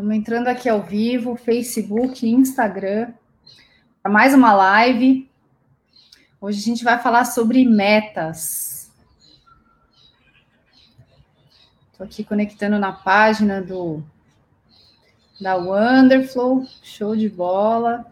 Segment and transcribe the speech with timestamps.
[0.00, 3.12] Estamos entrando aqui ao vivo, Facebook, Instagram,
[4.02, 5.30] para mais uma live.
[6.40, 8.90] Hoje a gente vai falar sobre metas.
[11.92, 14.02] Estou aqui conectando na página do
[15.38, 18.10] da Wonderflow, show de bola.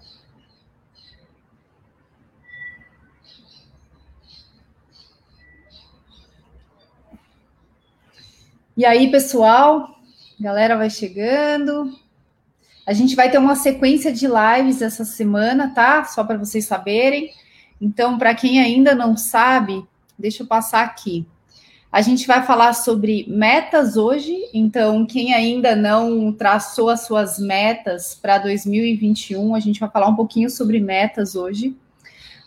[8.76, 9.97] E aí, pessoal,
[10.40, 11.92] galera vai chegando.
[12.86, 16.04] A gente vai ter uma sequência de lives essa semana, tá?
[16.04, 17.30] Só para vocês saberem.
[17.80, 19.84] Então, para quem ainda não sabe,
[20.18, 21.26] deixa eu passar aqui.
[21.90, 24.34] A gente vai falar sobre metas hoje.
[24.52, 30.16] Então, quem ainda não traçou as suas metas para 2021, a gente vai falar um
[30.16, 31.74] pouquinho sobre metas hoje.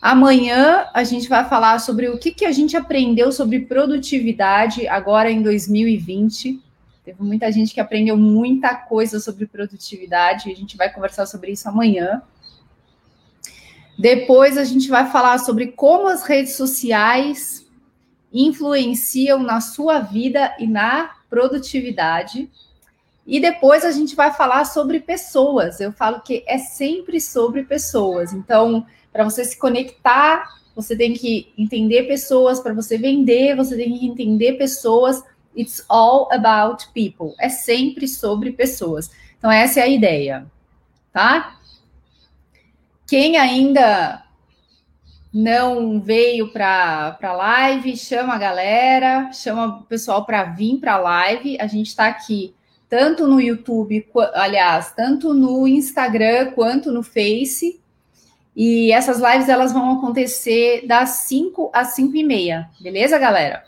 [0.00, 5.30] Amanhã a gente vai falar sobre o que, que a gente aprendeu sobre produtividade agora
[5.30, 6.60] em 2020.
[7.04, 11.68] Teve muita gente que aprendeu muita coisa sobre produtividade, a gente vai conversar sobre isso
[11.68, 12.22] amanhã.
[13.98, 17.66] Depois a gente vai falar sobre como as redes sociais
[18.32, 22.50] influenciam na sua vida e na produtividade.
[23.26, 25.80] E depois a gente vai falar sobre pessoas.
[25.80, 28.32] Eu falo que é sempre sobre pessoas.
[28.32, 32.60] Então, para você se conectar, você tem que entender pessoas.
[32.60, 35.22] Para você vender, você tem que entender pessoas.
[35.56, 37.34] It's all about people.
[37.38, 39.10] É sempre sobre pessoas.
[39.38, 40.46] Então, essa é a ideia,
[41.12, 41.58] tá?
[43.06, 44.24] Quem ainda
[45.32, 50.98] não veio para a live, chama a galera, chama o pessoal para vir para a
[50.98, 51.58] live.
[51.60, 52.54] A gente está aqui
[52.88, 57.80] tanto no YouTube, aliás, tanto no Instagram quanto no Face.
[58.54, 63.64] E essas lives elas vão acontecer das 5 às 5 e meia, beleza, galera?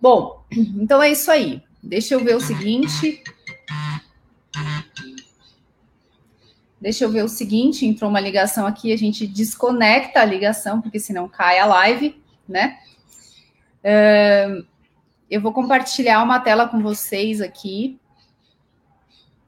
[0.00, 1.62] Bom, então é isso aí.
[1.82, 3.22] Deixa eu ver o seguinte.
[6.80, 11.00] Deixa eu ver o seguinte, entrou uma ligação aqui, a gente desconecta a ligação, porque
[11.00, 12.78] senão cai a live, né?
[15.28, 17.98] Eu vou compartilhar uma tela com vocês aqui.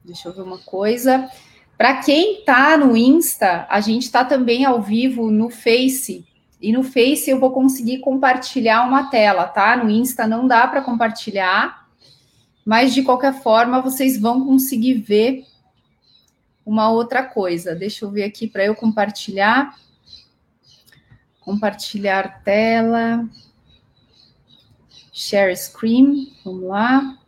[0.04, 1.30] Deixa eu ver uma coisa.
[1.78, 6.26] Para quem está no Insta, a gente está também ao vivo no Face.
[6.60, 9.76] E no Face eu vou conseguir compartilhar uma tela, tá?
[9.76, 11.88] No Insta não dá para compartilhar,
[12.64, 15.46] mas de qualquer forma vocês vão conseguir ver
[16.64, 17.74] uma outra coisa.
[17.74, 19.74] Deixa eu ver aqui para eu compartilhar.
[21.40, 23.26] Compartilhar tela.
[25.12, 26.32] Share screen.
[26.44, 27.19] Vamos lá.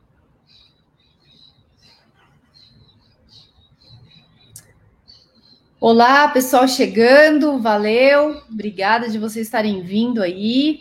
[5.84, 10.80] Olá, pessoal chegando, valeu, obrigada de vocês estarem vindo aí.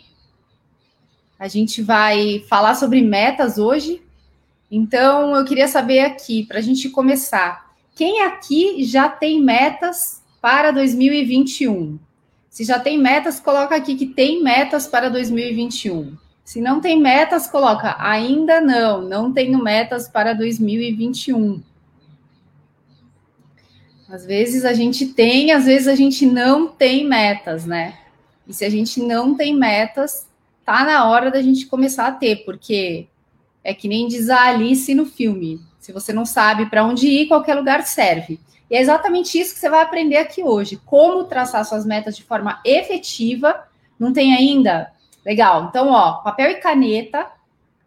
[1.36, 4.00] A gente vai falar sobre metas hoje.
[4.70, 10.70] Então, eu queria saber aqui, para a gente começar, quem aqui já tem metas para
[10.70, 11.98] 2021?
[12.48, 16.16] Se já tem metas, coloca aqui que tem metas para 2021.
[16.44, 21.60] Se não tem metas, coloca ainda não, não tenho metas para 2021.
[24.12, 27.96] Às vezes a gente tem, às vezes a gente não tem metas, né?
[28.46, 30.28] E se a gente não tem metas,
[30.66, 33.06] tá na hora da gente começar a ter, porque
[33.64, 35.62] é que nem diz a Alice no filme.
[35.80, 38.38] Se você não sabe para onde ir, qualquer lugar serve.
[38.70, 40.78] E é exatamente isso que você vai aprender aqui hoje.
[40.84, 43.66] Como traçar suas metas de forma efetiva.
[43.98, 44.92] Não tem ainda?
[45.24, 45.68] Legal.
[45.70, 47.28] Então, ó, papel e caneta.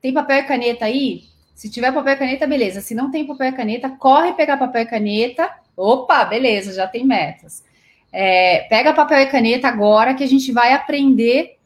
[0.02, 1.26] Tem papel e caneta aí?
[1.54, 2.82] Se tiver papel e caneta, beleza.
[2.82, 7.06] Se não tem papel e caneta, corre pegar papel e caneta Opa, beleza, já tem
[7.06, 7.64] metas.
[8.12, 11.58] É, pega papel e caneta agora que a gente vai aprender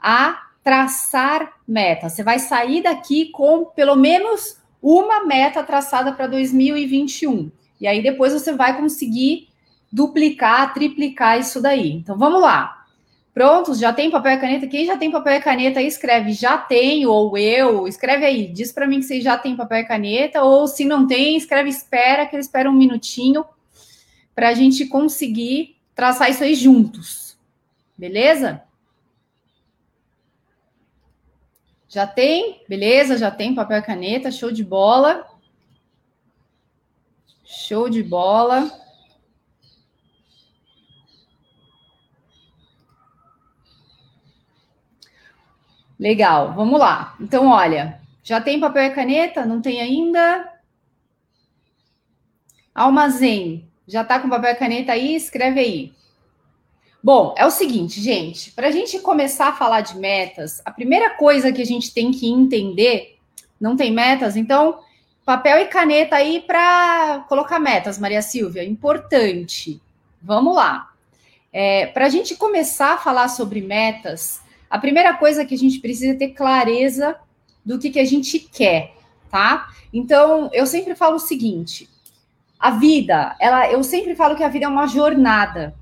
[0.00, 2.12] a traçar metas.
[2.12, 7.50] Você vai sair daqui com pelo menos uma meta traçada para 2021.
[7.80, 9.48] E aí depois você vai conseguir
[9.92, 11.92] duplicar, triplicar isso daí.
[11.92, 12.79] Então vamos lá.
[13.32, 13.78] Prontos?
[13.78, 14.66] Já tem papel e caneta?
[14.66, 18.86] Quem já tem papel e caneta escreve já tem, ou eu, escreve aí, diz para
[18.86, 22.34] mim que vocês já têm papel e caneta, ou se não tem, escreve espera, que
[22.34, 23.44] ele espera um minutinho
[24.34, 27.38] para a gente conseguir traçar isso aí juntos.
[27.96, 28.62] Beleza?
[31.88, 32.64] Já tem?
[32.68, 35.26] Beleza, já tem papel e caneta, show de bola.
[37.44, 38.70] Show de bola.
[46.00, 47.14] Legal, vamos lá.
[47.20, 49.44] Então, olha, já tem papel e caneta?
[49.44, 50.50] Não tem ainda?
[52.74, 53.68] Almazém.
[53.86, 55.14] Já tá com papel e caneta aí?
[55.14, 55.92] Escreve aí.
[57.04, 58.50] Bom, é o seguinte, gente.
[58.52, 62.10] Para a gente começar a falar de metas, a primeira coisa que a gente tem
[62.10, 63.18] que entender,
[63.60, 64.80] não tem metas, então
[65.22, 68.64] papel e caneta aí para colocar metas, Maria Silvia.
[68.64, 69.78] Importante.
[70.22, 70.94] Vamos lá.
[71.52, 75.80] É, para a gente começar a falar sobre metas, a primeira coisa que a gente
[75.80, 77.16] precisa é ter clareza
[77.66, 78.94] do que, que a gente quer,
[79.28, 79.68] tá?
[79.92, 81.90] Então, eu sempre falo o seguinte:
[82.58, 85.74] a vida, ela, eu sempre falo que a vida é uma jornada.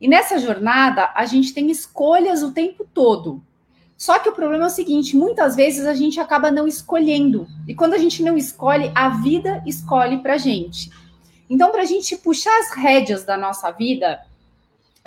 [0.00, 3.42] E nessa jornada, a gente tem escolhas o tempo todo.
[3.96, 7.48] Só que o problema é o seguinte: muitas vezes a gente acaba não escolhendo.
[7.66, 10.90] E quando a gente não escolhe, a vida escolhe para gente.
[11.48, 14.20] Então, para a gente puxar as rédeas da nossa vida,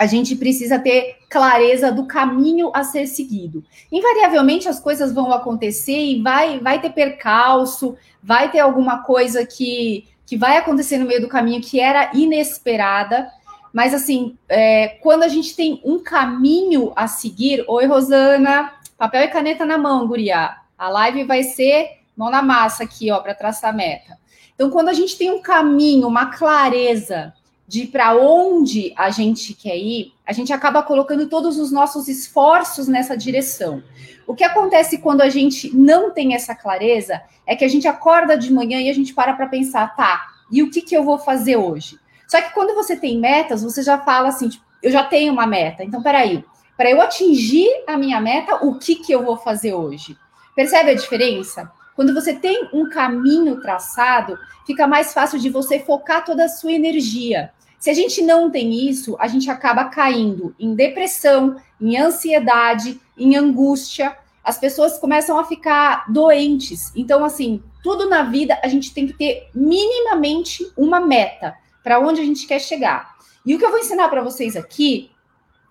[0.02, 3.64] a gente precisa ter clareza do caminho a ser seguido.
[3.90, 10.08] Invariavelmente as coisas vão acontecer e vai, vai ter percalço, vai ter alguma coisa que,
[10.26, 13.30] que vai acontecer no meio do caminho que era inesperada.
[13.72, 19.28] Mas assim, é, quando a gente tem um caminho a seguir, oi Rosana, Papel e
[19.28, 20.56] caneta na mão, guria.
[20.76, 24.18] A live vai ser mão na massa aqui, ó, para traçar a meta.
[24.52, 27.32] Então, quando a gente tem um caminho, uma clareza
[27.66, 32.88] de para onde a gente quer ir, a gente acaba colocando todos os nossos esforços
[32.88, 33.82] nessa direção.
[34.26, 38.36] O que acontece quando a gente não tem essa clareza é que a gente acorda
[38.36, 41.18] de manhã e a gente para para pensar, tá, e o que, que eu vou
[41.18, 41.98] fazer hoje?
[42.28, 45.46] Só que quando você tem metas, você já fala assim, tipo, eu já tenho uma
[45.46, 46.44] meta, então peraí,
[46.76, 50.16] para eu atingir a minha meta, o que, que eu vou fazer hoje?
[50.54, 51.70] Percebe a diferença?
[51.94, 56.72] Quando você tem um caminho traçado, fica mais fácil de você focar toda a sua
[56.72, 57.52] energia.
[57.78, 63.36] Se a gente não tem isso, a gente acaba caindo em depressão, em ansiedade, em
[63.36, 64.16] angústia.
[64.42, 66.92] As pessoas começam a ficar doentes.
[66.94, 72.20] Então, assim, tudo na vida a gente tem que ter minimamente uma meta para onde
[72.20, 73.16] a gente quer chegar.
[73.44, 75.10] E o que eu vou ensinar para vocês aqui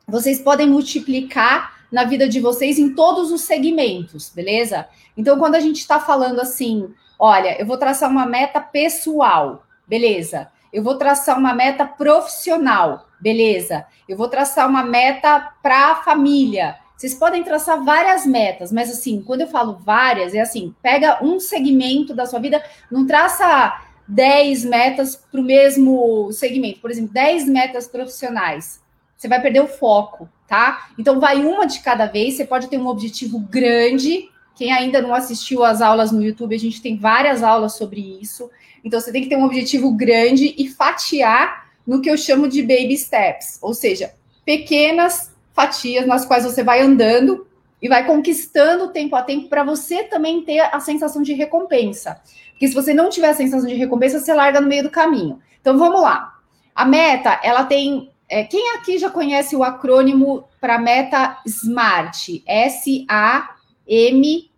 [0.08, 4.88] vocês podem multiplicar na vida de vocês em todos os segmentos, beleza?
[5.18, 6.90] Então, quando a gente está falando assim,
[7.20, 10.50] olha, eu vou traçar uma meta pessoal, beleza?
[10.72, 13.86] Eu vou traçar uma meta profissional, beleza?
[14.08, 16.78] Eu vou traçar uma meta para a família.
[16.96, 21.40] Vocês podem traçar várias metas, mas assim, quando eu falo várias, é assim: pega um
[21.40, 26.80] segmento da sua vida, não traça 10 metas para o mesmo segmento.
[26.80, 28.80] Por exemplo, 10 metas profissionais
[29.22, 30.90] você vai perder o foco, tá?
[30.98, 34.28] Então vai uma de cada vez, você pode ter um objetivo grande.
[34.56, 38.50] Quem ainda não assistiu às aulas no YouTube, a gente tem várias aulas sobre isso.
[38.84, 42.64] Então você tem que ter um objetivo grande e fatiar no que eu chamo de
[42.64, 44.12] baby steps, ou seja,
[44.44, 47.46] pequenas fatias nas quais você vai andando
[47.80, 52.20] e vai conquistando tempo a tempo para você também ter a sensação de recompensa.
[52.54, 55.40] Porque se você não tiver a sensação de recompensa, você larga no meio do caminho.
[55.62, 56.40] Então vamos lá.
[56.74, 62.42] A meta, ela tem é, quem aqui já conhece o acrônimo para meta SMART?
[62.48, 64.50] S-A-M.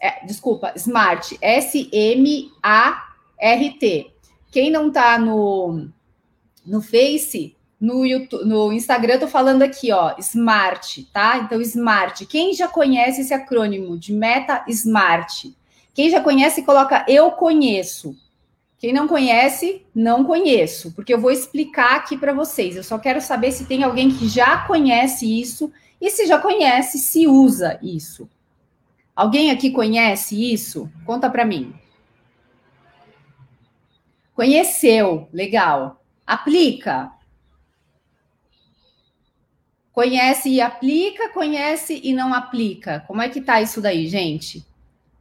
[0.00, 1.38] É, desculpa, SMART.
[1.40, 2.50] S-M-A-R-T.
[4.50, 5.86] Quem não está no,
[6.66, 11.38] no Face, no, YouTube, no Instagram, tô falando aqui, ó, SMART, tá?
[11.38, 12.26] Então, SMART.
[12.26, 15.54] Quem já conhece esse acrônimo de meta SMART?
[15.94, 18.16] Quem já conhece, coloca eu conheço.
[18.84, 22.76] Quem não conhece, não conheço, porque eu vou explicar aqui para vocês.
[22.76, 26.98] Eu só quero saber se tem alguém que já conhece isso e se já conhece,
[26.98, 28.28] se usa isso.
[29.16, 30.92] Alguém aqui conhece isso?
[31.06, 31.74] Conta para mim.
[34.34, 36.04] Conheceu, legal.
[36.26, 37.10] Aplica.
[39.94, 43.02] Conhece e aplica, conhece e não aplica.
[43.06, 44.62] Como é que tá isso daí, gente?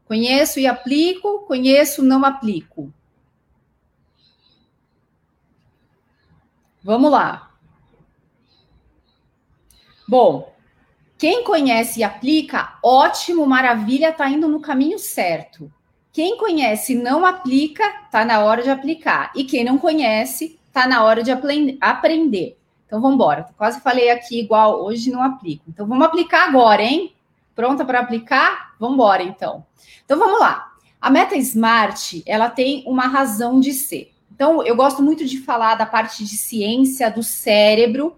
[0.03, 2.91] Conheço e aplico, conheço, não aplico.
[6.83, 7.51] Vamos lá.
[10.07, 10.53] Bom,
[11.17, 15.71] quem conhece e aplica, ótimo, maravilha, está indo no caminho certo.
[16.11, 19.31] Quem conhece e não aplica, está na hora de aplicar.
[19.33, 22.57] E quem não conhece, está na hora de aprender.
[22.85, 23.47] Então vamos embora.
[23.57, 25.63] Quase falei aqui igual, hoje não aplico.
[25.67, 27.15] Então vamos aplicar agora, hein?
[27.55, 28.75] Pronta para aplicar?
[28.79, 29.65] Vamos embora então.
[30.03, 30.73] Então vamos lá.
[31.01, 34.12] A meta Smart, ela tem uma razão de ser.
[34.35, 38.15] Então, eu gosto muito de falar da parte de ciência do cérebro,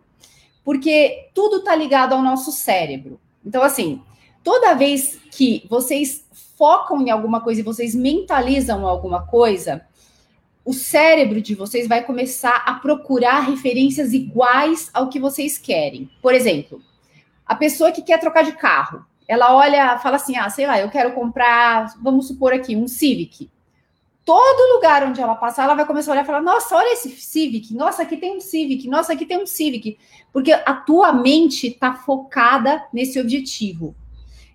[0.64, 3.20] porque tudo está ligado ao nosso cérebro.
[3.46, 4.02] Então, assim,
[4.42, 6.26] toda vez que vocês
[6.58, 9.86] focam em alguma coisa e vocês mentalizam alguma coisa,
[10.64, 16.10] o cérebro de vocês vai começar a procurar referências iguais ao que vocês querem.
[16.22, 16.82] Por exemplo,
[17.46, 20.90] a pessoa que quer trocar de carro, ela olha, fala assim: ah, sei lá, eu
[20.90, 23.50] quero comprar, vamos supor aqui, um Civic
[24.26, 27.10] todo lugar onde ela passar, ela vai começar a olhar e falar: nossa, olha esse
[27.12, 29.98] Civic, nossa, aqui tem um Civic, nossa, aqui tem um Civic,
[30.34, 33.96] porque a tua mente está focada nesse objetivo.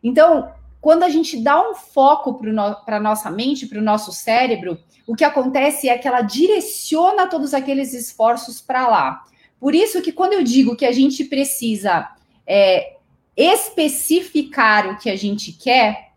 [0.02, 2.40] Então, quando a gente dá um foco
[2.84, 7.28] para a nossa mente, para o nosso cérebro, o que acontece é que ela direciona
[7.28, 9.24] todos aqueles esforços para lá.
[9.60, 12.08] Por isso que quando eu digo que a gente precisa
[12.46, 12.96] é,
[13.36, 16.12] especificar o que a gente quer,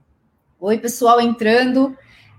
[0.60, 1.95] oi pessoal entrando,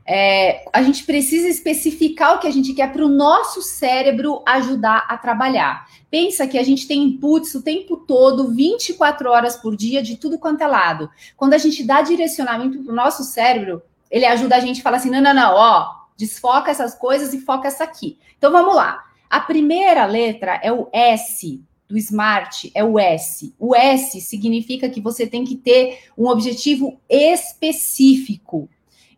[0.06, 5.06] é, a gente precisa especificar o que a gente quer para o nosso cérebro ajudar
[5.08, 5.88] a trabalhar.
[6.10, 10.38] Pensa que a gente tem inputs o tempo todo, 24 horas por dia, de tudo
[10.38, 11.10] quanto é lado.
[11.36, 14.98] Quando a gente dá direcionamento para o nosso cérebro, ele ajuda a gente a falar
[14.98, 18.18] assim: não, não, não, ó, desfoca essas coisas e foca essa aqui.
[18.36, 19.02] Então vamos lá.
[19.28, 23.54] A primeira letra é o S do Smart, é o S.
[23.58, 28.68] O S significa que você tem que ter um objetivo específico.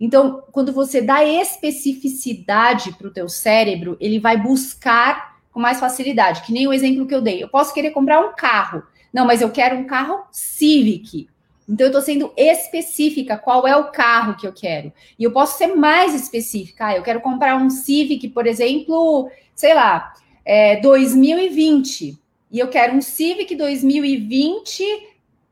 [0.01, 6.43] Então, quando você dá especificidade para o teu cérebro, ele vai buscar com mais facilidade.
[6.43, 7.43] Que nem o exemplo que eu dei.
[7.43, 8.83] Eu posso querer comprar um carro.
[9.13, 11.29] Não, mas eu quero um carro Civic.
[11.69, 14.93] Então, eu estou sendo específica qual é o carro que eu quero.
[15.19, 16.89] E eu posso ser mais específica.
[16.89, 20.13] Ah, eu quero comprar um Civic, por exemplo, sei lá,
[20.45, 22.19] é, 2020.
[22.53, 24.85] E eu quero um Civic 2020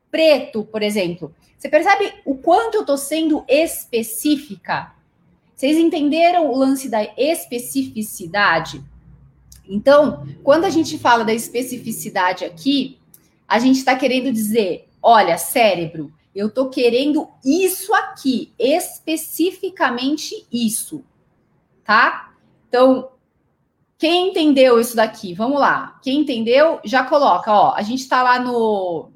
[0.09, 1.35] preto, por exemplo.
[1.65, 4.93] Você percebe o quanto eu estou sendo específica?
[5.55, 8.85] Vocês entenderam o lance da especificidade?
[9.67, 12.99] Então, quando a gente fala da especificidade aqui,
[13.47, 21.03] a gente está querendo dizer: olha, cérebro, eu estou querendo isso aqui, especificamente isso,
[21.83, 22.31] tá?
[22.69, 23.09] Então,
[23.97, 25.33] quem entendeu isso daqui?
[25.33, 25.99] Vamos lá.
[26.03, 27.73] Quem entendeu, já coloca, ó.
[27.73, 29.14] A gente está lá no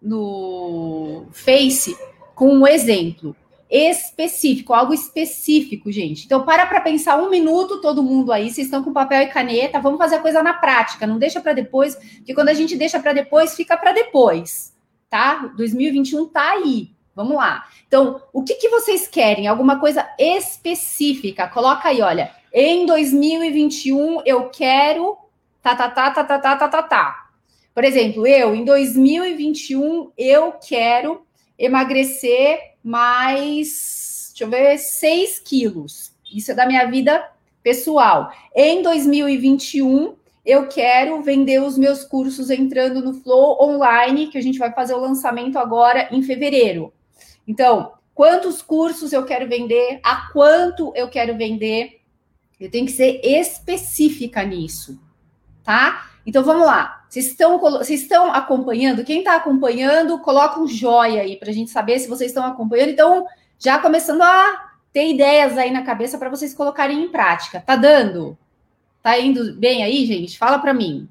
[0.00, 1.96] no Face
[2.34, 3.34] com um exemplo
[3.70, 6.24] específico, algo específico, gente.
[6.24, 9.80] Então, para para pensar um minuto, todo mundo aí, vocês estão com papel e caneta,
[9.80, 12.98] vamos fazer a coisa na prática, não deixa para depois, porque quando a gente deixa
[12.98, 14.74] para depois, fica para depois,
[15.10, 15.52] tá?
[15.56, 16.90] 2021 tá aí.
[17.14, 17.64] Vamos lá.
[17.88, 19.48] Então, o que, que vocês querem?
[19.48, 21.48] Alguma coisa específica?
[21.48, 22.30] Coloca aí, olha.
[22.52, 25.18] Em 2021 eu quero
[25.60, 26.82] tá tá tá tá tá tá tá tá.
[26.84, 27.27] tá.
[27.78, 31.24] Por exemplo, eu, em 2021, eu quero
[31.56, 36.12] emagrecer mais, deixa eu ver, 6 quilos.
[36.34, 37.24] Isso é da minha vida
[37.62, 38.32] pessoal.
[38.52, 44.58] Em 2021, eu quero vender os meus cursos entrando no Flow Online, que a gente
[44.58, 46.92] vai fazer o lançamento agora em fevereiro.
[47.46, 50.00] Então, quantos cursos eu quero vender?
[50.02, 52.00] A quanto eu quero vender?
[52.58, 55.00] Eu tenho que ser específica nisso,
[55.62, 56.10] tá?
[56.26, 56.97] Então vamos lá.
[57.08, 59.04] Vocês estão, vocês estão acompanhando?
[59.04, 62.90] Quem está acompanhando, coloca um joia aí para a gente saber se vocês estão acompanhando.
[62.90, 63.26] Então,
[63.58, 67.60] já começando a ter ideias aí na cabeça para vocês colocarem em prática.
[67.60, 68.36] Tá dando?
[69.02, 70.36] Tá indo bem aí, gente?
[70.36, 71.08] Fala para mim.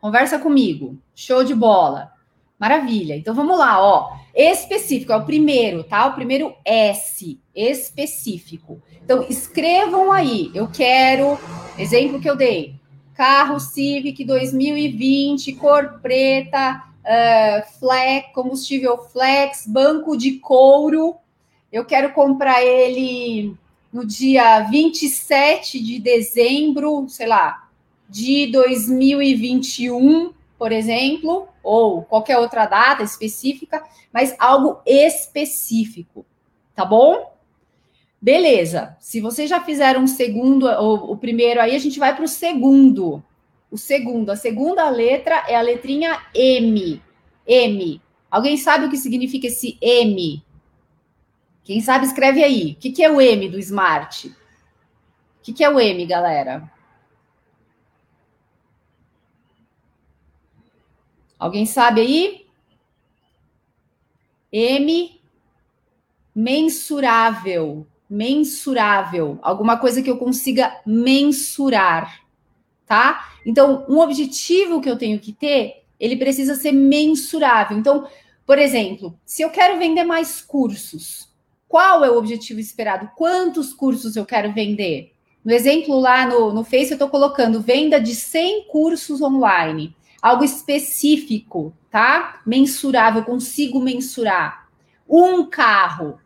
[0.00, 0.96] Conversa comigo.
[1.14, 2.12] Show de bola.
[2.58, 3.14] Maravilha.
[3.16, 4.16] Então vamos lá, ó.
[4.34, 6.06] Específico é o primeiro, tá?
[6.06, 8.80] O primeiro S, específico.
[9.02, 10.50] Então escrevam aí.
[10.54, 11.38] Eu quero,
[11.76, 12.77] exemplo que eu dei,
[13.18, 21.16] carro Civic 2020, cor preta, uh, flex, combustível flex, banco de couro.
[21.72, 23.56] Eu quero comprar ele
[23.92, 27.68] no dia 27 de dezembro, sei lá,
[28.08, 33.82] de 2021, por exemplo, ou qualquer outra data específica,
[34.12, 36.24] mas algo específico,
[36.72, 37.36] tá bom?
[38.20, 38.96] Beleza.
[39.00, 42.28] Se vocês já fizeram um segundo, o, o primeiro aí, a gente vai para o
[42.28, 43.22] segundo.
[43.70, 47.02] O segundo, a segunda letra é a letrinha M.
[47.46, 48.02] M.
[48.30, 50.42] Alguém sabe o que significa esse M?
[51.62, 52.72] Quem sabe escreve aí.
[52.72, 54.28] O que, que é o M do Smart?
[54.28, 54.34] O
[55.42, 56.70] que, que é o M, galera?
[61.38, 62.46] Alguém sabe aí?
[64.50, 65.20] M
[66.34, 72.20] mensurável mensurável, alguma coisa que eu consiga mensurar,
[72.86, 73.32] tá?
[73.44, 77.76] Então, um objetivo que eu tenho que ter, ele precisa ser mensurável.
[77.76, 78.06] Então,
[78.46, 81.28] por exemplo, se eu quero vender mais cursos,
[81.68, 83.10] qual é o objetivo esperado?
[83.14, 85.12] Quantos cursos eu quero vender?
[85.44, 89.94] No exemplo lá no, no Face, eu estou colocando venda de 100 cursos online.
[90.20, 92.40] Algo específico, tá?
[92.46, 94.68] Mensurável, consigo mensurar.
[95.08, 96.18] Um carro,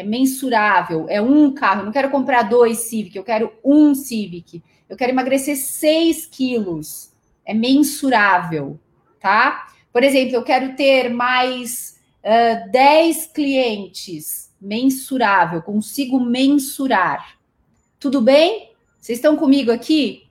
[0.00, 1.82] é mensurável, é um carro.
[1.82, 4.62] Eu não quero comprar dois Civic, eu quero um Civic.
[4.88, 7.12] Eu quero emagrecer 6 quilos.
[7.44, 8.78] É mensurável,
[9.20, 9.68] tá?
[9.92, 14.50] Por exemplo, eu quero ter mais uh, 10 clientes.
[14.60, 17.38] Mensurável, consigo mensurar.
[17.98, 18.72] Tudo bem?
[18.98, 20.24] Vocês estão comigo aqui?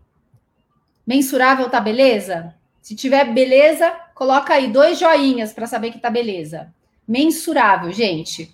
[1.07, 2.53] Mensurável tá beleza?
[2.81, 6.73] Se tiver beleza, coloca aí dois joinhas para saber que tá beleza.
[7.07, 8.53] Mensurável, gente.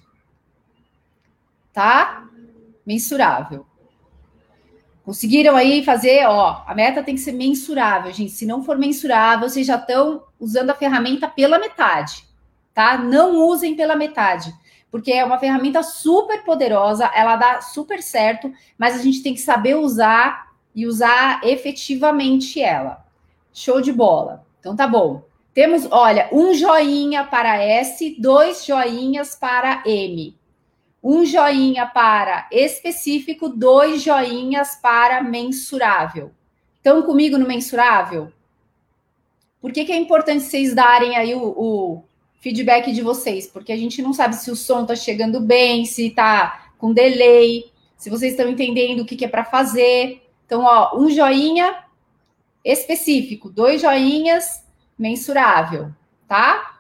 [1.75, 2.29] Tá?
[2.86, 3.65] Mensurável.
[5.03, 8.32] Conseguiram aí fazer, ó, a meta tem que ser mensurável, gente.
[8.32, 12.24] Se não for mensurável, vocês já estão usando a ferramenta pela metade,
[12.74, 12.98] tá?
[12.98, 14.51] Não usem pela metade,
[14.89, 19.41] porque é uma ferramenta super poderosa, ela dá super certo, mas a gente tem que
[19.41, 23.05] saber usar e usar efetivamente ela.
[23.53, 24.46] Show de bola.
[24.60, 25.24] Então tá bom.
[25.53, 30.36] Temos, olha, um joinha para S, dois joinhas para M
[31.06, 36.32] um joinha para específico, dois joinhas para mensurável.
[36.78, 38.34] Estão comigo no mensurável?
[39.62, 42.04] Por que, que é importante vocês darem aí o, o,
[42.40, 43.46] feedback de vocês?
[43.46, 47.72] Porque a gente não sabe se o som está chegando bem, se está com delay,
[47.96, 50.28] se vocês estão entendendo o que, que é para fazer.
[50.48, 51.84] Então, ó, um joinha
[52.64, 54.66] específico, dois joinhas
[54.98, 55.92] mensurável,
[56.28, 56.80] tá?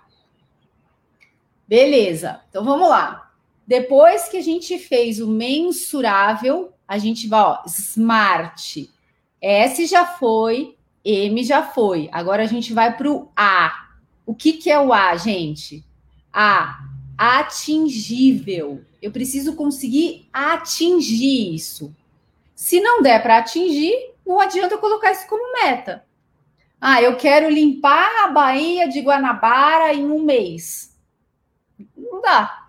[1.67, 2.41] Beleza.
[2.49, 3.24] Então vamos lá.
[3.67, 8.89] Depois que a gente fez o mensurável, a gente vai, ó, smart.
[9.41, 12.07] S já foi, M já foi.
[12.11, 13.87] Agora a gente vai para o A.
[14.25, 15.83] O que, que é o A, gente?
[16.31, 16.79] A,
[17.17, 18.83] atingível.
[19.01, 21.95] Eu preciso conseguir atingir isso.
[22.53, 26.05] Se não der para atingir, não adianta colocar isso como meta.
[26.79, 30.95] Ah, eu quero limpar a Baía de Guanabara em um mês.
[31.97, 32.64] Não dá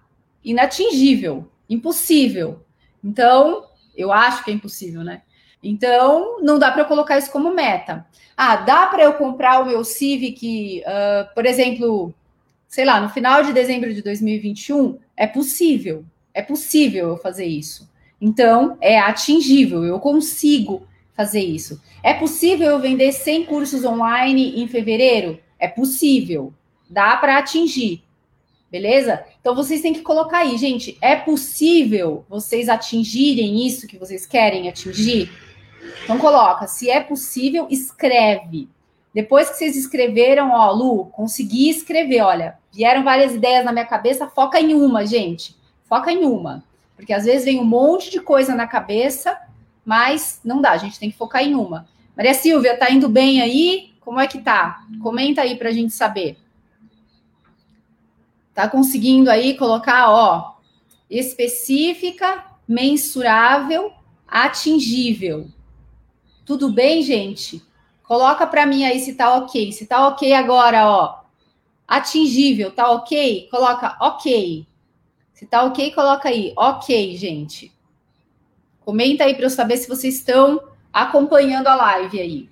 [0.47, 2.61] inatingível, impossível.
[3.03, 3.65] Então,
[3.97, 5.23] eu acho que é impossível, né?
[5.61, 8.07] Então, não dá para eu colocar isso como meta.
[8.37, 12.15] Ah, dá para eu comprar o meu Civic, uh, por exemplo,
[12.69, 14.99] sei lá, no final de dezembro de 2021?
[15.17, 17.91] É possível, é possível eu fazer isso.
[18.21, 21.83] Então, é atingível, eu consigo fazer isso.
[22.03, 25.41] É possível eu vender 100 cursos online em fevereiro?
[25.59, 26.53] É possível,
[26.89, 28.06] dá para atingir.
[28.77, 29.25] Beleza?
[29.41, 30.99] Então vocês têm que colocar aí, gente.
[31.01, 35.33] É possível vocês atingirem isso que vocês querem atingir?
[36.05, 38.69] Então coloca, se é possível, escreve.
[39.15, 44.29] Depois que vocês escreveram, ó, Lu, consegui escrever, olha, vieram várias ideias na minha cabeça,
[44.29, 45.57] foca em uma, gente.
[45.89, 46.63] Foca em uma.
[46.95, 49.39] Porque às vezes vem um monte de coisa na cabeça,
[49.87, 51.89] mas não dá, a gente tem que focar em uma.
[52.15, 53.95] Maria Silvia, tá indo bem aí?
[54.01, 54.83] Como é que tá?
[55.03, 56.37] Comenta aí pra gente saber.
[58.57, 60.55] Tá conseguindo aí colocar, ó,
[61.11, 63.93] específica, mensurável,
[64.27, 65.49] atingível.
[66.43, 67.63] Tudo bem, gente?
[68.03, 69.73] Coloca para mim aí se tá ok.
[69.73, 71.21] Se tá ok agora, ó.
[71.87, 73.47] Atingível, tá ok?
[73.51, 74.67] Coloca ok.
[75.35, 76.55] Se tá ok, coloca aí.
[76.57, 77.71] Ok, gente.
[78.81, 82.51] Comenta aí para eu saber se vocês estão acompanhando a live aí.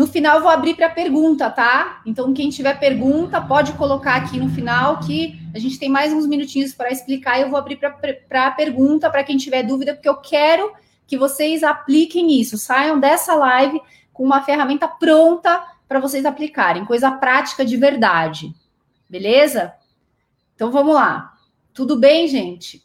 [0.00, 2.00] No final, eu vou abrir para pergunta, tá?
[2.06, 6.26] Então, quem tiver pergunta, pode colocar aqui no final, que a gente tem mais uns
[6.26, 7.38] minutinhos para explicar.
[7.38, 10.72] E eu vou abrir para pergunta para quem tiver dúvida, porque eu quero
[11.06, 13.78] que vocês apliquem isso, saiam dessa live
[14.10, 18.54] com uma ferramenta pronta para vocês aplicarem, coisa prática de verdade.
[19.06, 19.74] Beleza?
[20.54, 21.34] Então vamos lá.
[21.74, 22.82] Tudo bem, gente?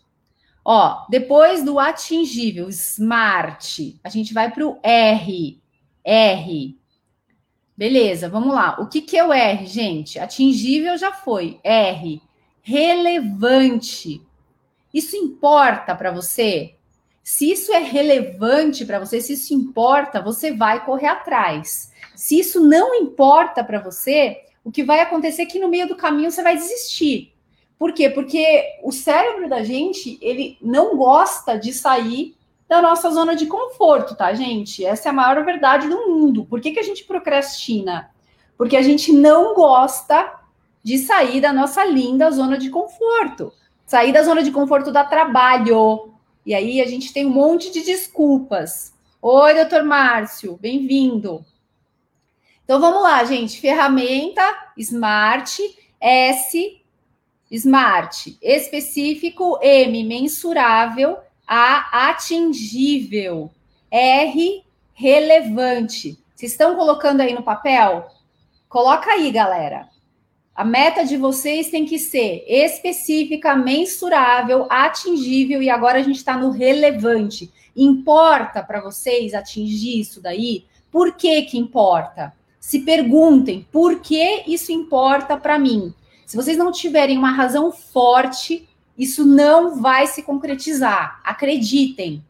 [0.65, 5.62] Ó, depois do atingível, smart, a gente vai para o R.
[6.04, 6.78] R.
[7.78, 8.78] Beleza, vamos lá.
[8.80, 10.18] O que, que é o R, gente?
[10.18, 11.60] Atingível já foi.
[11.64, 12.22] R,
[12.62, 14.22] relevante.
[14.94, 16.76] Isso importa para você?
[17.22, 21.92] Se isso é relevante para você, se isso importa, você vai correr atrás.
[22.16, 25.98] Se isso não importa para você, o que vai acontecer é que no meio do
[25.98, 27.34] caminho você vai desistir.
[27.78, 28.10] Por quê?
[28.10, 32.35] Porque o cérebro da gente, ele não gosta de sair
[32.67, 34.84] da nossa zona de conforto, tá, gente?
[34.84, 36.45] Essa é a maior verdade do mundo.
[36.45, 38.10] Por que, que a gente procrastina?
[38.58, 40.34] Porque a gente não gosta
[40.84, 43.51] de sair da nossa linda zona de conforto.
[43.86, 46.13] Sair da zona de conforto dá trabalho.
[46.45, 48.93] E aí a gente tem um monte de desculpas.
[49.21, 51.45] Oi, doutor Márcio, bem-vindo.
[52.63, 53.60] Então vamos lá, gente.
[53.60, 54.43] Ferramenta
[54.78, 55.62] Smart,
[55.99, 56.82] S,
[57.51, 61.17] Smart, específico, M, mensurável,
[61.48, 63.52] a atingível.
[63.92, 66.18] R relevante.
[66.36, 68.08] Vocês estão colocando aí no papel?
[68.68, 69.88] Coloca aí, galera.
[70.56, 76.38] A meta de vocês tem que ser específica, mensurável, atingível e agora a gente está
[76.38, 77.52] no relevante.
[77.76, 80.66] Importa para vocês atingir isso daí?
[80.90, 82.34] Por que que importa?
[82.58, 85.94] Se perguntem, por que isso importa para mim?
[86.26, 91.20] Se vocês não tiverem uma razão forte, isso não vai se concretizar.
[91.24, 92.24] Acreditem.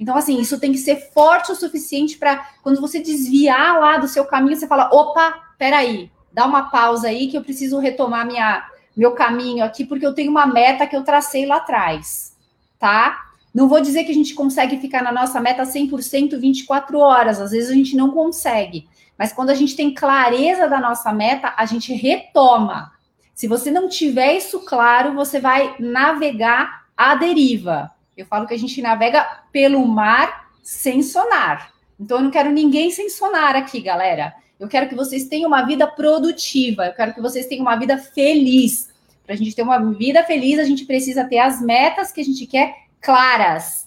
[0.00, 4.08] Então, assim, isso tem que ser forte o suficiente para quando você desviar lá do
[4.08, 8.64] seu caminho, você fala: opa, peraí, dá uma pausa aí que eu preciso retomar minha,
[8.96, 12.36] meu caminho aqui, porque eu tenho uma meta que eu tracei lá atrás.
[12.78, 13.24] tá?
[13.52, 17.50] Não vou dizer que a gente consegue ficar na nossa meta 100% 24 horas, às
[17.50, 18.88] vezes a gente não consegue.
[19.18, 22.92] Mas quando a gente tem clareza da nossa meta, a gente retoma.
[23.38, 27.88] Se você não tiver isso claro, você vai navegar à deriva.
[28.16, 31.72] Eu falo que a gente navega pelo mar sem sonar.
[32.00, 34.34] Então eu não quero ninguém sem sonar aqui, galera.
[34.58, 37.96] Eu quero que vocês tenham uma vida produtiva, eu quero que vocês tenham uma vida
[37.96, 38.92] feliz.
[39.24, 42.24] Para a gente ter uma vida feliz, a gente precisa ter as metas que a
[42.24, 43.86] gente quer claras.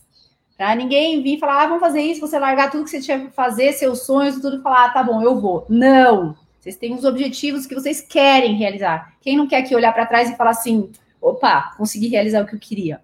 [0.55, 3.35] Para ninguém vir falar, ah, vamos fazer isso, você largar tudo que você tinha que
[3.35, 5.65] fazer, seus sonhos tudo, falar, ah, tá bom, eu vou.
[5.67, 6.37] Não.
[6.61, 9.15] Vocês têm os objetivos que vocês querem realizar.
[9.19, 12.53] Quem não quer aqui olhar para trás e falar assim, opa, consegui realizar o que
[12.53, 13.01] eu queria.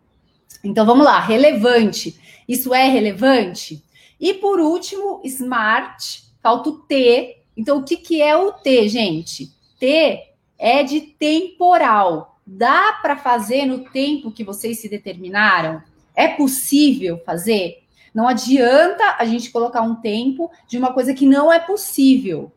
[0.63, 2.19] Então vamos lá, relevante.
[2.47, 3.83] Isso é relevante?
[4.19, 7.39] E por último, smart, falta o T.
[7.57, 9.51] Então o que, que é o T, gente?
[9.79, 10.23] T
[10.59, 12.39] é de temporal.
[12.45, 15.81] Dá para fazer no tempo que vocês se determinaram?
[16.15, 17.83] É possível fazer?
[18.13, 22.51] Não adianta a gente colocar um tempo de uma coisa que não é possível.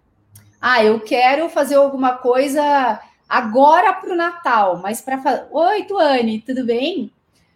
[0.60, 5.48] Ah, eu quero fazer alguma coisa agora para o Natal, mas para.
[5.50, 7.10] Oi, Tuane, tudo bem?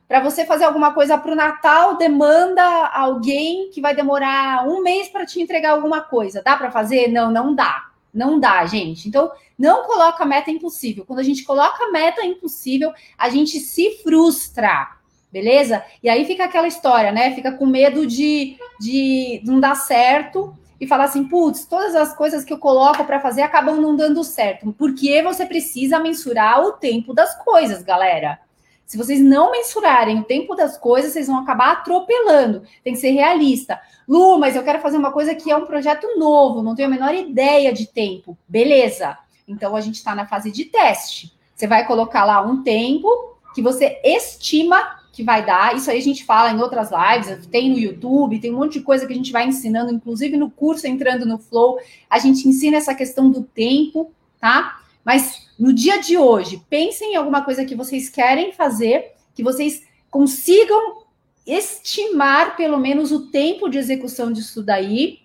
[0.09, 5.09] Para você fazer alguma coisa para o Natal, demanda alguém que vai demorar um mês
[5.09, 6.43] para te entregar alguma coisa.
[6.43, 7.09] Dá para fazer?
[7.09, 7.91] Não, não dá.
[8.13, 9.07] Não dá, gente.
[9.07, 11.05] Então, não coloca meta impossível.
[11.05, 14.93] Quando a gente coloca meta impossível, a gente se frustra,
[15.31, 15.85] beleza?
[16.03, 17.35] E aí fica aquela história, né?
[17.35, 22.45] Fica com medo de, de não dar certo e falar assim, putz, todas as coisas
[22.45, 24.73] que eu coloco para fazer acabam não dando certo.
[24.73, 28.39] Porque você precisa mensurar o tempo das coisas, galera.
[28.85, 32.63] Se vocês não mensurarem o tempo das coisas, vocês vão acabar atropelando.
[32.83, 33.81] Tem que ser realista.
[34.07, 36.91] Lu, mas eu quero fazer uma coisa que é um projeto novo, não tenho a
[36.91, 38.37] menor ideia de tempo.
[38.47, 39.17] Beleza.
[39.49, 41.33] Então a gente está na fase de teste.
[41.55, 43.09] Você vai colocar lá um tempo
[43.55, 45.77] que você estima que vai dar.
[45.77, 48.85] Isso aí a gente fala em outras lives, tem no YouTube, tem um monte de
[48.85, 51.79] coisa que a gente vai ensinando, inclusive no curso Entrando no Flow,
[52.11, 54.81] a gente ensina essa questão do tempo, tá?
[55.05, 59.83] Mas no dia de hoje, pensem em alguma coisa que vocês querem fazer, que vocês
[60.11, 61.05] consigam
[61.47, 65.21] estimar pelo menos o tempo de execução disso daí.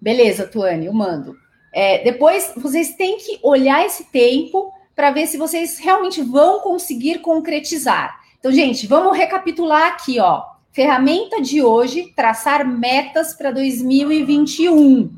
[0.00, 1.36] Beleza, Tuane, eu mando.
[1.72, 7.20] É, depois, vocês têm que olhar esse tempo para ver se vocês realmente vão conseguir
[7.20, 8.19] concretizar.
[8.40, 10.42] Então, gente, vamos recapitular aqui, ó.
[10.72, 15.12] Ferramenta de hoje, traçar metas para 2021,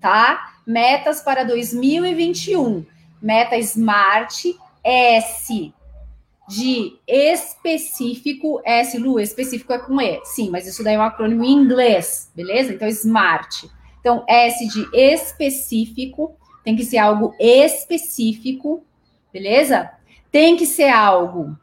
[0.00, 0.54] tá?
[0.64, 2.86] Metas para 2021.
[3.20, 5.74] Meta Smart S
[6.48, 10.24] de específico, S, Lu, específico é com E.
[10.24, 12.72] Sim, mas isso daí é um acrônimo em inglês, beleza?
[12.72, 13.64] Então, SMART.
[13.98, 18.84] Então, S de específico, tem que ser algo específico,
[19.32, 19.90] beleza?
[20.30, 21.58] Tem que ser algo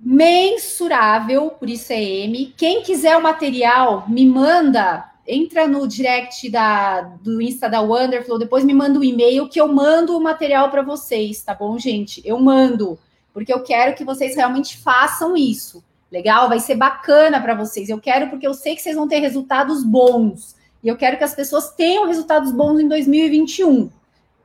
[0.00, 2.54] mensurável, por isso é M.
[2.56, 8.64] Quem quiser o material, me manda, entra no direct da, do Insta da Wonderflow, depois
[8.64, 12.22] me manda um e-mail que eu mando o material para vocês, tá bom, gente?
[12.24, 12.98] Eu mando
[13.38, 15.84] porque eu quero que vocês realmente façam isso.
[16.10, 16.48] Legal?
[16.48, 17.88] Vai ser bacana para vocês.
[17.88, 20.56] Eu quero porque eu sei que vocês vão ter resultados bons.
[20.82, 23.90] E eu quero que as pessoas tenham resultados bons em 2021.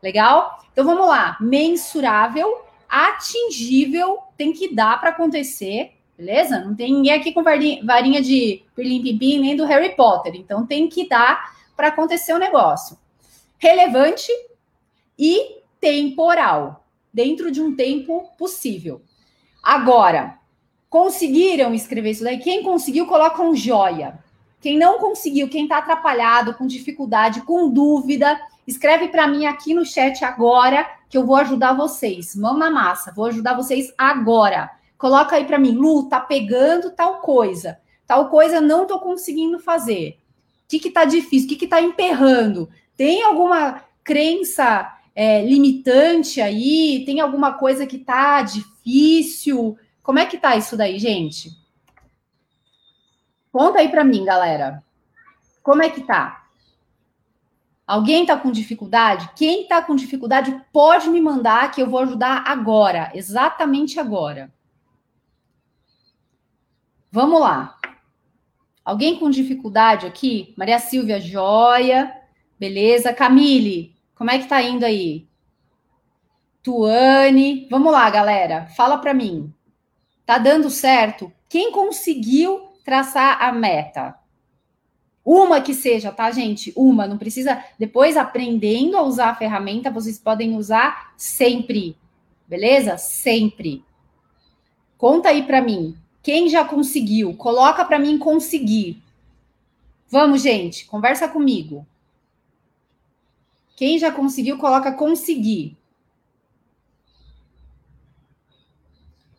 [0.01, 0.59] Legal?
[0.71, 1.37] Então vamos lá.
[1.41, 6.59] Mensurável, atingível, tem que dar para acontecer, beleza?
[6.59, 10.35] Não tem ninguém aqui com varinha de pirlim-pim nem do Harry Potter.
[10.35, 12.95] Então tem que dar para acontecer o negócio.
[13.57, 14.31] Relevante
[15.17, 19.01] e temporal dentro de um tempo possível.
[19.63, 20.37] Agora,
[20.87, 22.37] conseguiram escrever isso daí?
[22.37, 24.19] Quem conseguiu, coloca um joia.
[24.61, 29.85] Quem não conseguiu, quem está atrapalhado, com dificuldade, com dúvida, escreve para mim aqui no
[29.85, 32.35] chat agora que eu vou ajudar vocês.
[32.35, 34.71] Mão na massa, vou ajudar vocês agora.
[34.97, 37.79] Coloca aí para mim, Lu, tá pegando tal coisa.
[38.07, 40.17] Tal coisa não tô conseguindo fazer.
[40.65, 41.45] O que que tá difícil?
[41.45, 42.69] O que que tá emperrando?
[42.95, 47.03] Tem alguma crença é, limitante aí?
[47.05, 49.77] Tem alguma coisa que tá difícil?
[50.01, 51.51] Como é que tá isso daí, gente?
[53.51, 54.83] Conta aí para mim, galera.
[55.61, 56.42] Como é que tá?
[57.85, 59.29] Alguém tá com dificuldade?
[59.35, 64.53] Quem tá com dificuldade pode me mandar que eu vou ajudar agora, exatamente agora.
[67.11, 67.77] Vamos lá.
[68.83, 70.53] Alguém com dificuldade aqui?
[70.57, 72.11] Maria Silvia, joia.
[72.59, 73.13] Beleza.
[73.13, 75.27] Camille, como é que tá indo aí?
[76.63, 78.67] Tuane, vamos lá, galera.
[78.75, 79.53] Fala para mim.
[80.25, 81.31] Tá dando certo?
[81.49, 84.15] Quem conseguiu traçar a meta?
[85.25, 86.73] Uma que seja, tá, gente?
[86.75, 87.63] Uma, não precisa.
[87.79, 91.95] Depois, aprendendo a usar a ferramenta, vocês podem usar sempre.
[92.47, 92.97] Beleza?
[92.97, 93.83] Sempre.
[94.97, 95.97] Conta aí para mim.
[96.21, 97.35] Quem já conseguiu?
[97.35, 99.01] Coloca para mim conseguir.
[100.09, 101.87] Vamos, gente, conversa comigo.
[103.75, 105.77] Quem já conseguiu, coloca conseguir.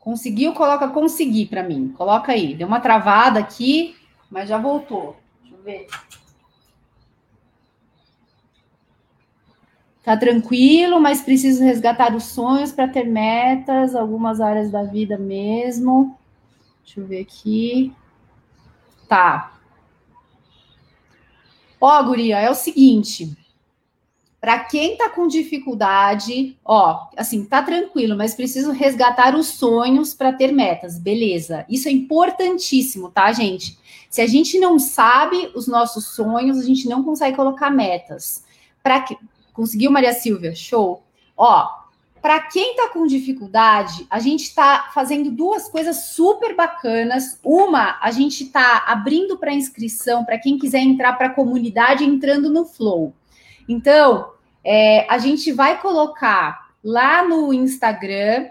[0.01, 1.95] Conseguiu, coloca conseguir para mim.
[1.97, 2.55] Coloca aí.
[2.55, 3.97] Deu uma travada aqui,
[4.31, 5.17] mas já voltou.
[5.65, 5.87] Ver.
[10.03, 16.19] Tá tranquilo, mas preciso resgatar os sonhos para ter metas, algumas áreas da vida mesmo.
[16.85, 17.91] Deixa eu ver aqui.
[19.09, 19.59] Tá.
[21.81, 23.35] Ó, guria, é o seguinte.
[24.45, 30.35] Para quem tá com dificuldade, ó, assim, tá tranquilo, mas preciso resgatar os sonhos para
[30.35, 30.99] ter metas.
[30.99, 31.65] Beleza.
[31.67, 33.79] Isso é importantíssimo, tá, gente?
[34.11, 38.45] Se a gente não sabe os nossos sonhos, a gente não consegue colocar metas.
[38.83, 39.17] Para que
[39.55, 40.55] Conseguiu, Maria Silvia?
[40.55, 41.03] Show.
[41.35, 41.67] Ó,
[42.21, 47.39] para quem está com dificuldade, a gente está fazendo duas coisas super bacanas.
[47.43, 52.51] Uma, a gente está abrindo para inscrição para quem quiser entrar para a comunidade entrando
[52.51, 53.15] no Flow.
[53.67, 54.34] Então,
[54.65, 58.49] é, a gente vai colocar lá no Instagram.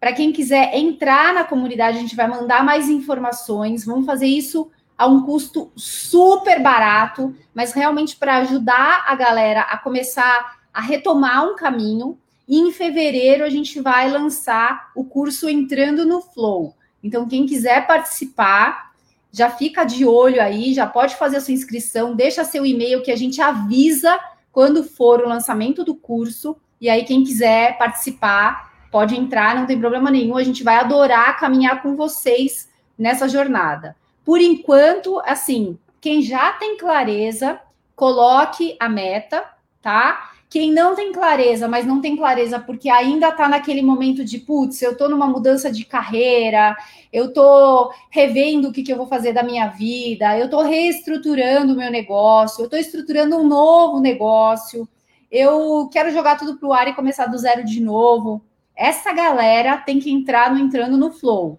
[0.00, 3.84] Para quem quiser entrar na comunidade, a gente vai mandar mais informações.
[3.84, 9.78] Vamos fazer isso a um custo super barato, mas realmente para ajudar a galera a
[9.78, 12.18] começar a retomar um caminho.
[12.48, 16.74] E em fevereiro a gente vai lançar o curso Entrando no Flow.
[17.02, 18.92] Então, quem quiser participar,
[19.32, 23.10] já fica de olho aí, já pode fazer a sua inscrição, deixa seu e-mail que
[23.10, 24.20] a gente avisa
[24.52, 26.56] quando for o lançamento do curso.
[26.80, 30.36] E aí, quem quiser participar, pode entrar, não tem problema nenhum.
[30.36, 33.96] A gente vai adorar caminhar com vocês nessa jornada.
[34.24, 37.58] Por enquanto, assim, quem já tem clareza,
[37.96, 39.44] coloque a meta,
[39.80, 40.31] tá?
[40.52, 44.82] Quem não tem clareza, mas não tem clareza porque ainda está naquele momento de putz,
[44.82, 46.76] eu estou numa mudança de carreira,
[47.10, 51.72] eu estou revendo o que, que eu vou fazer da minha vida, eu estou reestruturando
[51.72, 54.86] o meu negócio, eu estou estruturando um novo negócio,
[55.30, 58.44] eu quero jogar tudo para o ar e começar do zero de novo.
[58.76, 61.58] Essa galera tem que entrar no entrando no flow,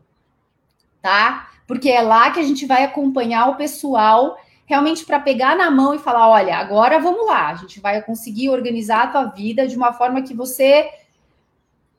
[1.02, 1.50] tá?
[1.68, 5.94] porque é lá que a gente vai acompanhar o pessoal realmente para pegar na mão
[5.94, 9.76] e falar: olha, agora vamos lá, a gente vai conseguir organizar a tua vida de
[9.76, 10.90] uma forma que você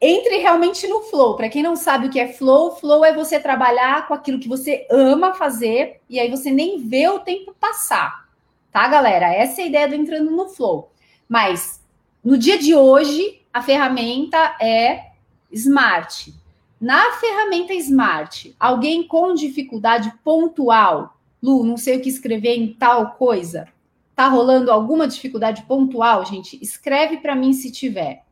[0.00, 1.36] entre realmente no flow.
[1.36, 4.48] Para quem não sabe o que é flow, flow é você trabalhar com aquilo que
[4.48, 8.28] você ama fazer e aí você nem vê o tempo passar.
[8.70, 9.32] Tá, galera?
[9.32, 10.90] Essa é a ideia do entrando no flow.
[11.28, 11.82] Mas
[12.22, 15.12] no dia de hoje, a ferramenta é
[15.50, 16.34] Smart.
[16.80, 21.13] Na ferramenta Smart, alguém com dificuldade pontual,
[21.44, 23.68] Lu, não sei o que escrever em tal coisa,
[24.16, 26.58] tá rolando alguma dificuldade pontual, gente?
[26.62, 28.24] Escreve para mim se tiver.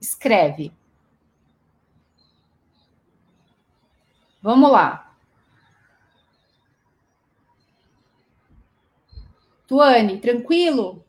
[0.00, 0.72] Escreve.
[4.42, 5.14] Vamos lá.
[9.68, 11.04] Tuane, tranquilo?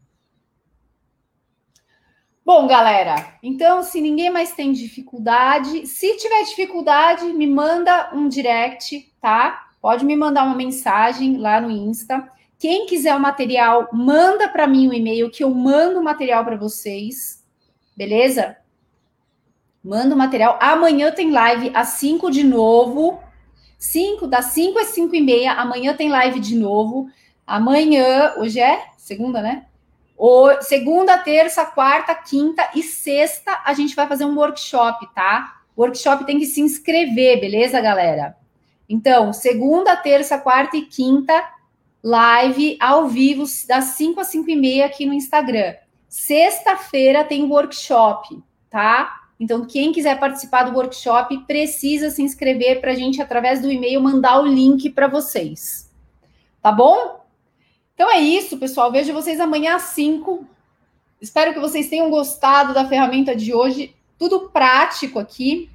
[2.46, 9.12] Bom, galera, então se ninguém mais tem dificuldade, se tiver dificuldade, me manda um direct,
[9.20, 9.69] tá?
[9.82, 12.30] Pode me mandar uma mensagem lá no Insta.
[12.58, 16.44] Quem quiser o material, manda para mim o um e-mail que eu mando o material
[16.44, 17.46] para vocês.
[17.96, 18.58] Beleza?
[19.84, 20.60] Manda o material.
[20.62, 23.20] Amanhã tem live às 5 de novo.
[23.78, 25.54] 5, das 5 às 5 e meia.
[25.54, 27.10] Amanhã tem live de novo.
[27.48, 29.66] Amanhã, hoje é segunda, né?
[30.18, 35.62] O, segunda, terça, quarta, quinta e sexta a gente vai fazer um workshop, tá?
[35.78, 38.36] Workshop tem que se inscrever, beleza, galera?
[38.90, 41.48] Então, segunda, terça, quarta e quinta,
[42.04, 45.76] live ao vivo, das 5 às 5 e meia aqui no Instagram.
[46.08, 49.20] Sexta-feira tem workshop, tá?
[49.40, 54.02] Então, quem quiser participar do workshop precisa se inscrever para a gente, através do e-mail,
[54.02, 55.90] mandar o link para vocês.
[56.62, 57.20] Tá bom?
[57.94, 58.92] Então é isso, pessoal.
[58.92, 60.46] Vejo vocês amanhã às 5.
[61.22, 63.94] Espero que vocês tenham gostado da ferramenta de hoje.
[64.18, 65.70] Tudo prático aqui.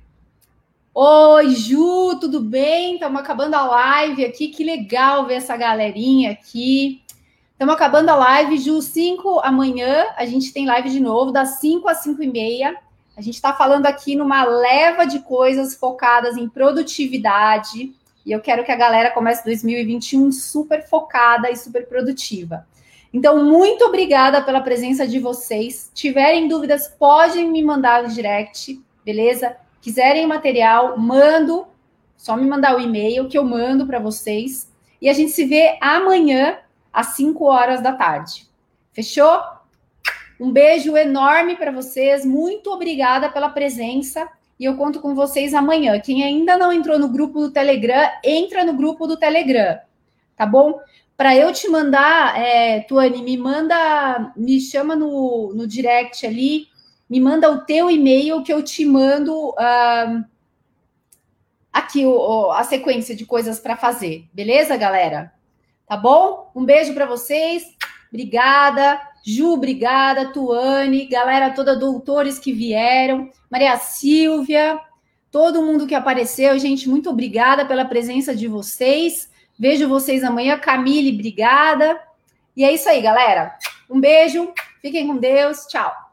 [0.97, 2.95] Oi, Ju, tudo bem?
[2.95, 4.47] Estamos acabando a live aqui.
[4.47, 7.03] Que legal ver essa galerinha aqui.
[7.51, 10.07] Estamos acabando a live, Ju, 5 amanhã.
[10.17, 12.77] A gente tem live de novo, das 5 às 5 e meia.
[13.17, 17.93] A gente está falando aqui numa leva de coisas focadas em produtividade
[18.25, 22.69] e eu quero que a galera comece 2021 super focada e super produtiva.
[23.13, 25.91] Então, muito obrigada pela presença de vocês.
[25.93, 29.57] Tiverem dúvidas, podem me mandar no direct, beleza?
[29.85, 31.67] Quiserem material, mando.
[32.17, 34.73] Só me mandar o e-mail que eu mando para vocês.
[34.99, 36.57] E a gente se vê amanhã,
[36.91, 38.49] às 5 horas da tarde.
[38.95, 39.43] Fechou?
[40.41, 42.25] Um beijo enorme para vocês.
[42.25, 44.27] Muito obrigada pela presença.
[44.59, 46.01] e eu conto com vocês amanhã.
[46.01, 49.79] Quem ainda não entrou no grupo do Telegram, entra no grupo do Telegram,
[50.35, 50.81] tá bom?
[51.15, 56.69] Para eu te mandar, é, Tuane, me manda, me chama no, no direct ali,
[57.09, 60.25] me manda o teu e-mail que eu te mando uh,
[61.73, 65.33] aqui o, a sequência de coisas para fazer, beleza, galera?
[65.87, 66.51] Tá bom?
[66.55, 67.65] Um beijo para vocês,
[68.09, 69.01] obrigada.
[69.25, 70.33] Ju, obrigada.
[70.33, 74.79] Tuane, galera toda, doutores que vieram, Maria Silvia,
[75.31, 79.31] todo mundo que apareceu, gente, muito obrigada pela presença de vocês.
[79.59, 80.59] Vejo vocês amanhã.
[80.59, 81.99] Camille, obrigada.
[82.57, 83.57] E é isso aí, galera.
[83.89, 86.04] Um beijo, fiquem com Deus, tchau.